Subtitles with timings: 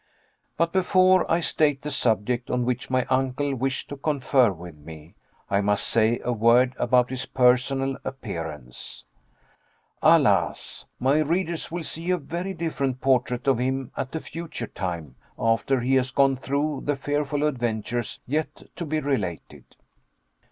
[0.57, 5.13] But before I state the subject on which my uncle wished to confer with me,
[5.47, 9.05] I must say a word about his personal appearance.
[10.01, 10.85] Alas!
[10.99, 15.81] my readers will see a very different portrait of him at a future time, after
[15.81, 19.75] he has gone through the fearful adventures yet to be related.